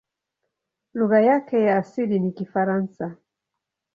[0.93, 3.15] Lugha yake ya asili ni Kifaransa.